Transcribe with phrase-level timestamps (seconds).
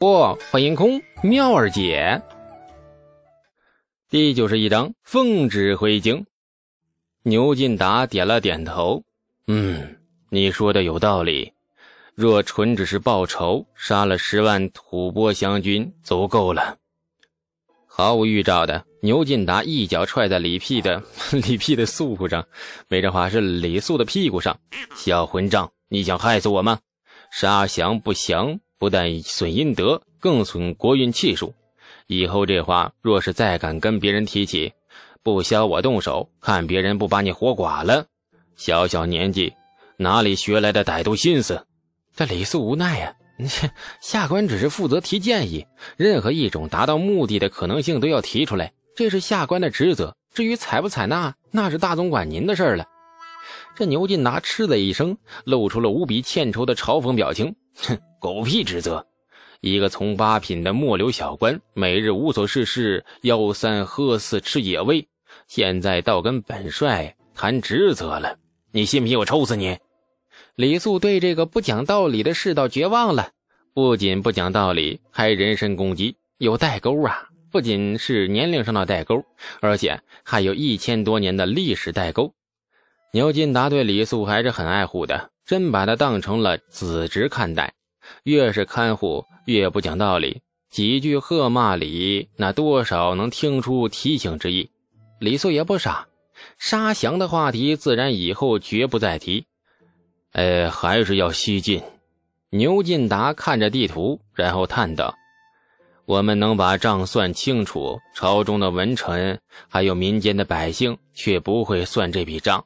[0.00, 2.22] 不，欢迎空妙儿姐。
[4.08, 6.24] 第九十一章奉旨回京。
[7.22, 9.04] 牛进达点了点头，
[9.46, 9.98] 嗯，
[10.30, 11.52] 你说的有道理。
[12.14, 16.78] 若纯只是报仇，杀了十万吐蕃降军足够了。
[17.86, 21.02] 毫无预兆的，牛进达一脚踹在李屁的
[21.46, 22.42] 李屁的素上，
[22.88, 24.58] 没这话是李素的屁股上。
[24.96, 26.80] 小混账，你想害死我吗？
[27.30, 28.58] 杀降不降？
[28.80, 31.52] 不但损阴德，更损国运气数。
[32.06, 34.72] 以后这话若是再敢跟别人提起，
[35.22, 38.06] 不消我动手，看别人不把你活剐了。
[38.56, 39.52] 小小年纪，
[39.98, 41.66] 哪里学来的歹毒心思？
[42.16, 43.14] 这李素无奈呀，
[44.00, 45.66] 下官只是负责提建议，
[45.98, 50.16] 任何一种达到目的的可能性都要提出来，这是下官的职责。
[50.32, 52.86] 至于采不采纳，那是大总管您的事儿了。
[53.76, 57.98] 这牛进达嗤的一声，露出了无比欠抽的嘲讽表情，哼。
[58.20, 59.04] 狗屁职责！
[59.62, 65.08] 一个从八品的末流小官，每日无所事事，吆三喝四，吃野味。
[65.48, 68.36] 现在倒跟本帅谈职责了，
[68.72, 69.78] 你信不信我抽死你？
[70.54, 73.30] 李素对这个不讲道理的世道绝望了。
[73.72, 77.26] 不仅不讲道理，还人身攻击，有代沟啊！
[77.50, 79.24] 不仅是年龄上的代沟，
[79.60, 82.34] 而且还有一千多年的历史代沟。
[83.12, 87.72] 牛金达对李素还是很爱护的，真把他当成了子侄看待。
[88.24, 94.70] 越是看护，越不讲道理，几句喝骂里，那多少能听出提醒之意。
[95.18, 96.06] 李素也不傻，
[96.58, 99.44] 杀降的话题自然以后绝不再提。
[100.32, 101.82] 哎，还是要西进。
[102.50, 105.14] 牛进达看着地图，然后叹道
[106.04, 109.38] ：“我们能把账算清楚，朝中的文臣
[109.68, 112.64] 还有民间的百姓却不会算这笔账。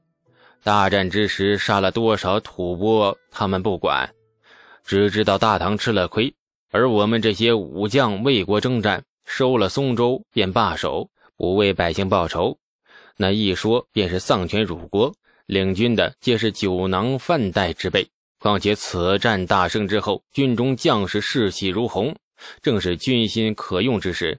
[0.63, 4.09] 大战之时杀了多少吐蕃，他们不管。”
[4.85, 6.35] 只知道大唐吃了亏，
[6.71, 12.59] 而我们这些武将为国征战，收了松州便罢手，不为百姓报仇，
[13.17, 15.15] 那一说便是丧权辱国。
[15.47, 18.09] 领军的皆是酒囊饭袋之辈，
[18.39, 22.15] 况且此战大胜之后，军中将士士气如虹，
[22.63, 24.39] 正是军心可用之时。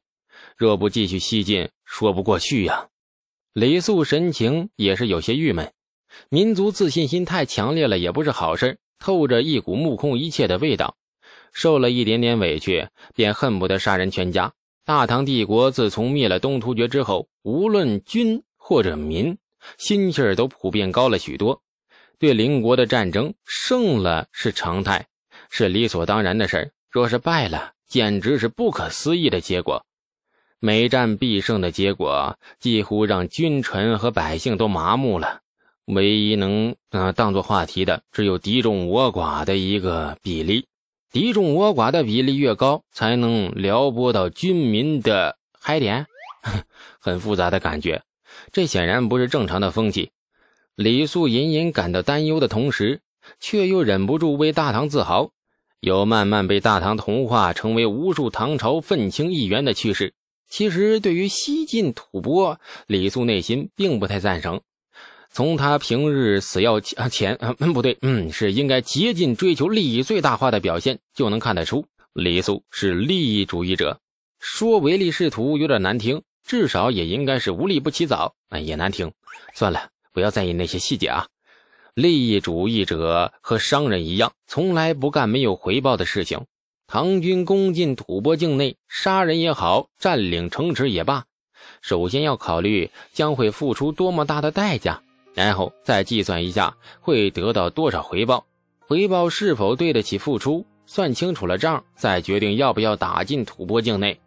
[0.57, 2.87] 若不继续西进，说不过去呀。
[3.53, 5.73] 李肃神情也是有些郁闷，
[6.29, 8.77] 民族自信心太强烈了，也不是好事。
[9.05, 10.97] 透着一股目空一切的味道，
[11.53, 14.51] 受了一点点委屈，便恨不得杀人全家。
[14.83, 19.37] 大唐帝国自从灭了东突厥之后，无论军或者民，
[19.77, 21.61] 心气儿都普遍高了许多。
[22.17, 25.05] 对邻国的战争，胜了是常态，
[25.51, 29.85] 是理所当然的事若是败了，简直是不可思议的结果。
[30.57, 35.41] 每战必胜的结果，几乎让君臣和百姓都麻木了。
[35.85, 40.65] 唯一能啊当做话题的，只有敌众我寡的一个比例。
[41.11, 46.07] 敌众我寡的比例越高，才能撩拨到军民的嗨点。
[46.99, 48.03] 很复杂的感觉，
[48.51, 50.11] 这显然不是正常的风气。
[50.75, 53.01] 李素隐隐感到担忧的同时，
[53.39, 55.31] 却又忍不住为大唐自豪，
[55.79, 60.13] 有慢慢被大唐同化，成为无数唐朝愤青一员的趋势。
[60.49, 62.57] 其实，对于西晋吐蕃，
[62.87, 64.61] 李素内心并不太赞成。
[65.35, 73.99] 从他平日死要钱啊，嗯，不对，嗯，是应该竭尽追求利益最大化的表现，就能看得出李素是利益主义者。
[74.39, 78.33] 说唯利是图有点难听，至少也应该是无利不起早。
[78.47, 79.11] 哎，也难听。
[79.53, 81.27] 算了，不要在意那些细节啊。
[81.95, 86.45] 利益主义者和商人一样，从来不干没有回报的事情。
[86.87, 91.25] 唐军攻进吐蕃境内，杀人也好，占领城池也罢，
[91.81, 95.01] 首先要考虑将会付出多么大的代价。
[95.35, 98.43] 然后再计算一下会得到多少回报，
[98.79, 104.17] 回报是否对得起付出，算清楚了账，再决定要不要打进吐蕃境内，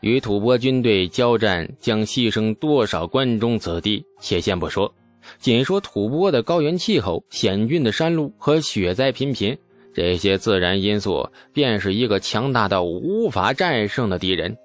[0.00, 4.94] 与吐蕃军队交战将牺牲多少关中子弟，且先不说，
[5.40, 9.58] 仅说吐蕃的高原气候、险峻的山路和雪灾频频，
[9.92, 14.56] 这些自然因素便是一个强大到无法战胜的敌人。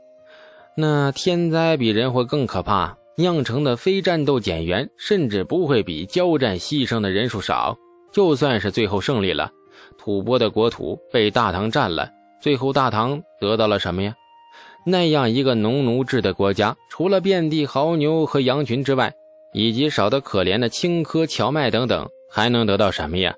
[0.77, 2.97] 那天灾比人祸更可怕。
[3.17, 7.77] 酿成的非战斗减员，甚至不会比交战牺牲的人数少。
[8.11, 9.51] 就算是最后胜利了，
[9.97, 12.09] 吐蕃的国土被大唐占了，
[12.41, 14.13] 最后大唐得到了什么呀？
[14.85, 19.13] 那样一个农奴制的国家，除了遍地牦牛和羊群之外，
[19.53, 23.35] 以及少得可怜的青稞、荞麦等等，还能得到什么呀？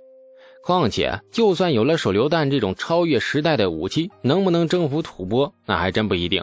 [0.64, 6.42] 况且，就算有了手榴弹这种超越时代的武器，能不能征服吐蕃，那还真不一定。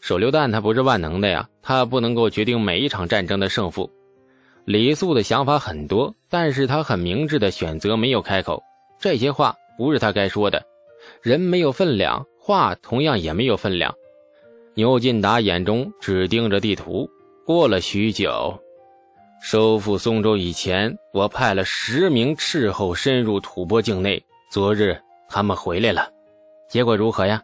[0.00, 3.90] 手榴弹它不是万能的呀，它不能够决定每一场战争的胜负。
[4.64, 8.62] 李素的想法很多，但是他很明智的选择没有开口。
[9.00, 10.62] 这些话不是他该说的。
[11.22, 13.94] 人没有分量，话同样也没有分量。
[14.74, 17.08] 牛进达眼中只盯着地图，
[17.46, 18.58] 过了许久，
[19.42, 24.22] 收复松州以前，我派了十名斥候深入吐蕃境内。
[24.50, 26.10] 昨日他们回来了，
[26.68, 27.42] 结果如何呀？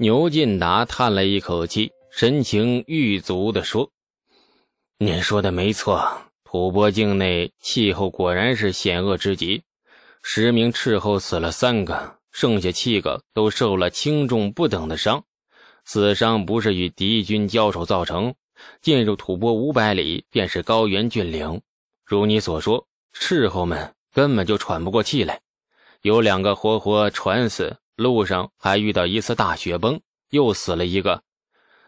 [0.00, 3.90] 牛进达叹了一口气，神情郁足地说
[4.98, 6.08] ：“您说的没错，
[6.44, 9.60] 吐蕃境内气候果然是险恶之极。
[10.22, 15.24] 十名斥候死了三个，剩下七个都受了轻重不等的伤。
[15.84, 18.32] 死伤不是与敌军交手造成，
[18.80, 21.60] 进入吐蕃五百里便是高原峻岭。
[22.04, 25.40] 如你所说，斥候们根本就喘不过气来，
[26.02, 30.00] 有两个活活喘死。”路上还遇到一次大雪崩，
[30.30, 31.20] 又死了一个。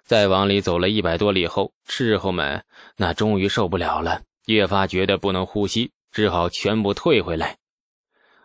[0.05, 2.65] 再往里走了一百多里后，斥候们
[2.97, 7.59] 那终于受不了了，越发觉得不能呼吸，只好全部退回来。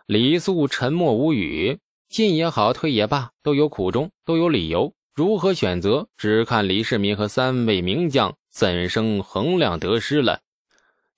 [0.06, 4.94] 李素沉默无语，进也好，退也罢，都有苦衷，都有理由。
[5.12, 10.38] 如何选择，只看李世民和三位名将怎生衡量得失了。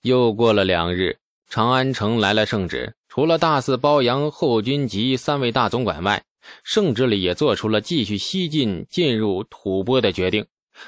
[0.00, 1.18] 又过了两日，
[1.50, 6.24] 长安城来了圣旨，除了大肆褒扬后军及三位大总管外，
[6.62, 10.46] 圣旨里也做出了继续西进、进入吐蕃的决定，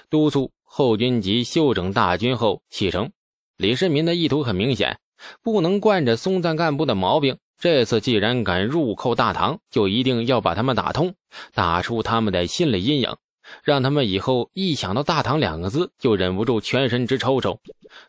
[0.09, 3.11] 督促后军及休整大军后启程。
[3.57, 4.99] 李世民的意图很明显，
[5.43, 7.37] 不能惯着松赞干部的毛病。
[7.59, 11.15] 这次既然敢入寇大唐，就一定要把他们打通，
[11.53, 13.15] 打出他们的心理阴影，
[13.63, 17.61] 让他们以后一想到大唐两个字，就忍不住全身直抽抽，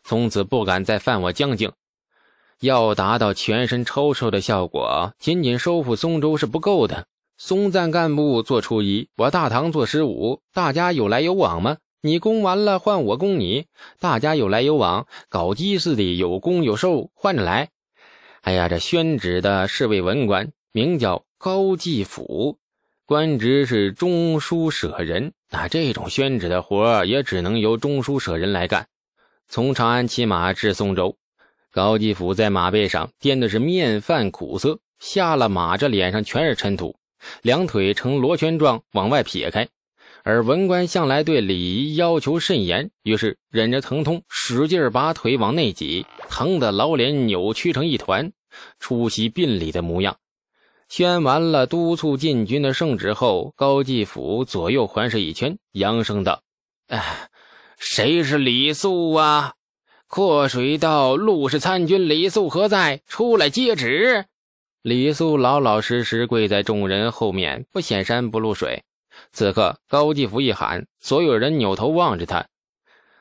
[0.04, 1.70] 从此不敢再犯我将境。
[2.60, 7.06] 要达到全身抽抽的效果，仅仅收复松州是不够的。
[7.44, 11.78] 松赞干部做初一，我大唐做十五，大家有来有往吗？
[12.00, 13.66] 你攻完了换我攻你，
[13.98, 17.70] 大家有来有往，搞基似的有攻有受，换着来。
[18.42, 22.58] 哎呀，这宣旨的是位文官，名叫高继甫，
[23.06, 25.32] 官职是中书舍人。
[25.50, 28.86] 那这种宣旨的活也只能由中书舍人来干。
[29.48, 31.16] 从长安骑马至松州，
[31.72, 36.94] 高继甫在马背上颠的是面泛苦涩，下了马，这脸上全是尘土。
[37.42, 39.68] 两腿呈螺旋状往外撇开，
[40.24, 48.32] 而文官向来对礼仪要求甚严，于是忍着疼痛，使劲把腿往内挤，疼得老脸扭曲成一团，
[48.78, 50.16] 出席殡礼的模样。
[50.88, 56.42] 宣完了督促禁军的圣旨后，高继甫左右环视一圈，扬声道
[56.88, 57.30] ：“哎，
[57.78, 59.54] 谁是李素啊？
[60.06, 63.00] 阔水道陆氏参军李素何在？
[63.06, 64.26] 出来接旨。”
[64.82, 68.82] 李素老老实实跪在众人后面，不显山不露水。
[69.32, 72.44] 此刻高继福一喊，所有人扭头望着他。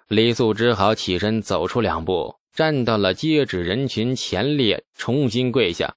[0.07, 5.93] 李素只好起身走出两步，站到了接旨人群前列，重新跪下。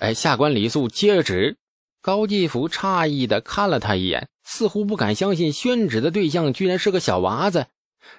[0.00, 1.56] 哎，下官李素接旨。
[2.02, 7.66] 高继福诧异的看了他一眼，似乎不敢相信宣旨的对象居然是个小娃子，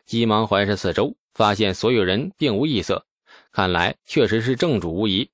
[0.06, 3.06] 急忙环视四周，发现所有人并无异色，
[3.52, 5.30] 看来确实是正主无疑。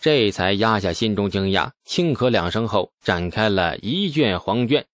[0.00, 4.86] 这才压下心中惊讶，轻咳两声后，展开了一卷黄卷，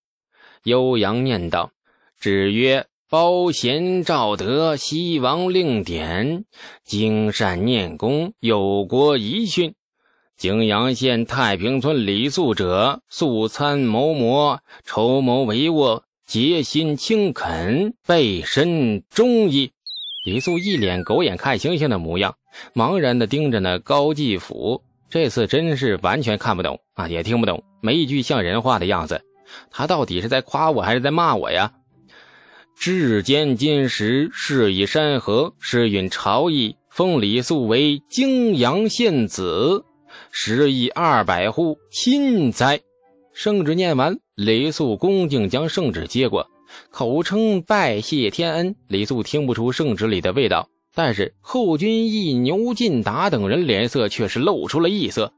[0.63, 1.73] 悠扬念道
[2.19, 6.47] ：“旨曰：包贤赵德，西王令典，
[6.85, 9.75] 经善念功，有国遗训。
[10.39, 19.73] 泾阳县太平村李素者，素参谋谋，筹谋帷幄，竭心清恳，备身忠义。”
[20.25, 22.37] 李素一脸狗眼看星星的模样，
[22.73, 24.83] 茫然地盯着那高继府。
[25.11, 29.21] 这次真是完全看不懂啊，也听不懂，没一句像人话的样子。
[29.71, 31.73] 他到底是在夸我还是在骂我呀？
[32.77, 39.85] 至坚金石，是以山河，是允朝议，封李素为泾阳县子，
[40.33, 42.81] 十亿二百户，钦哉！
[43.33, 46.45] 圣旨念完，李素恭敬将圣旨接过，
[46.91, 48.75] 口称拜谢天恩。
[48.89, 50.69] 李素听不出圣旨里的味道。
[50.95, 55.33] 但是后军义牛进达等人脸色却是露出了异色。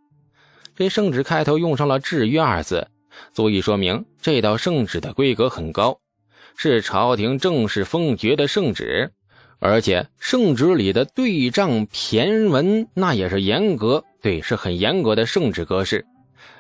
[0.75, 2.87] 这圣旨开头用上了“制约”二字，
[3.33, 5.99] 足以说明这道圣旨的规格很高，
[6.57, 9.11] 是朝廷正式封爵的圣旨。
[9.59, 16.05] 而且圣旨里的对仗骈文那也是严格，对，是很严格的圣旨格式。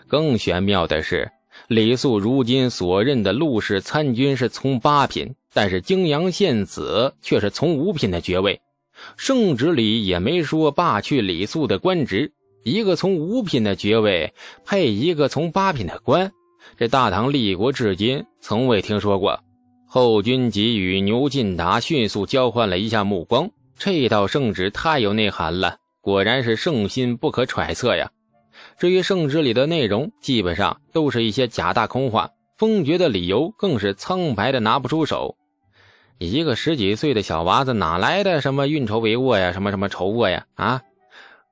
[0.08, 1.30] 更玄妙的是，
[1.68, 8.58] 李素如今所任的陆氏参军是从八品，但是泾阳县子却是从五品的爵位。
[9.16, 12.32] 圣旨里也没说罢去李素的官职，
[12.64, 14.32] 一个从五品的爵位
[14.64, 16.30] 配一个从八品的官，
[16.76, 19.38] 这大唐立国至今从未听说过。
[19.88, 23.48] 后军给予牛进达迅速交换了一下目光，
[23.78, 28.10] 这道圣旨太有内涵了，果然是圣心不可揣测呀。
[28.78, 35.36] 至于圣旨里的内容，基本上都是一些假大空话，封爵的理由更是苍白的拿不出手。
[36.18, 40.46] 一个十几岁的小娃子哪来的什么运筹帷幄呀，什么什么筹帷呀？
[40.54, 40.80] 啊！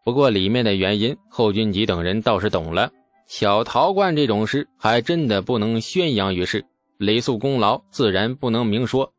[0.04, 2.90] 不过里面的原因，后军吉等人倒是懂了。
[3.26, 6.64] 小陶罐这种事，还真的不能宣扬于世。
[6.96, 9.12] 李素功劳自然不能明说，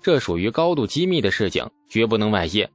[0.00, 2.68] 这属于高度机密的事情，绝不能外泄。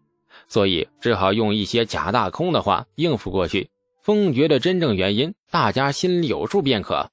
[0.47, 3.69] 所以只好用一些假大空的话应付过去。
[4.03, 7.09] 封爵的真正原因，大家心里有数便可。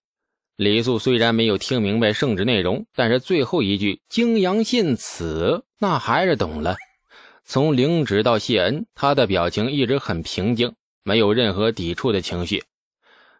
[0.58, 6.74] 李素虽然没有听明白圣旨内容，但是最后一句“泾阳信此”，那还是懂了。
[7.44, 10.74] 从领旨到谢恩，他的表情一直很平静，
[11.04, 12.64] 没有任何抵触的情绪。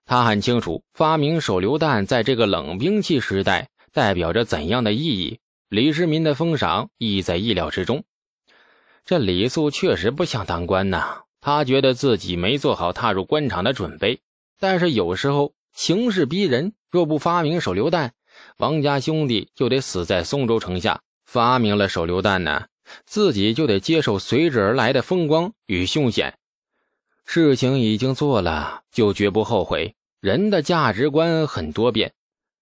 [0.07, 5.41] 他很清楚，发明手榴弹在这个冷兵器时代代表着怎样的意义。
[5.69, 8.05] 李世民的封赏意在意料之中。
[9.05, 14.21] 这李素确实不想当官呐，他觉得自己没做好踏入官场的准备。
[14.61, 16.73] 但是有时候形势逼人。
[16.91, 18.13] 若不发明手榴弹，
[18.57, 21.01] 王家兄弟就得死在松州城下。
[21.25, 22.67] 发明了手榴弹呢，
[23.07, 26.37] 自己就得接受随之而来的风光与凶险。
[27.25, 29.95] 事情已经做了，就绝不后悔。
[30.21, 32.13] 人的价值观很多变，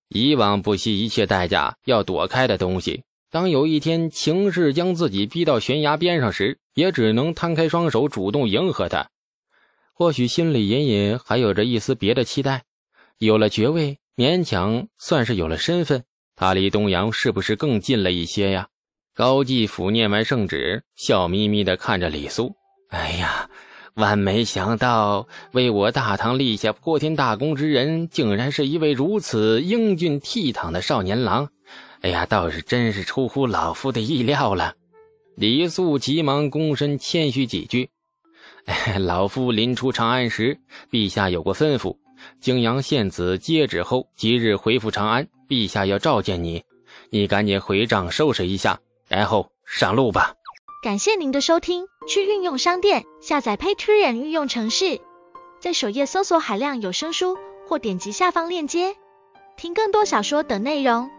[0.08, 9.08] 以往不惜一切代价要躲开的东西，当有一天情势将自己逼到悬崖边上时，也只能摊开双手主动迎合他。
[9.94, 12.64] 或许心里隐隐还有着一丝别的期待，
[13.18, 13.98] 有了爵位。
[14.16, 16.02] 勉强算是有了身份，
[16.36, 18.68] 他离东阳是不是更近了一些呀？
[19.14, 22.54] 高继甫念完圣旨，笑眯眯地看着李素。
[22.88, 23.50] 哎呀，
[23.96, 31.46] 万没想到为我大唐立下破天大功之人，竟然是一位如此英俊倜傥的少年郎。
[32.00, 34.72] 哎呀，倒是真是出乎老夫的意料了。
[35.36, 37.90] 李素急忙躬身谦虚几句
[38.64, 40.58] ：“哎 老夫临出长安时，
[40.90, 41.98] 陛下有过吩咐。”
[42.40, 45.28] 泾阳县子接旨后，即日回复长安。
[45.48, 46.64] 陛下要召见你，
[47.10, 50.34] 你赶紧回帐收拾一下，然后上路吧。
[50.82, 55.00] 感谢您的收听，去运用商店下载 Patreon 运用城市，
[55.60, 58.96] 在首页搜索海量有声书，或点击下方链接
[59.56, 61.10] 听更多小说等内容。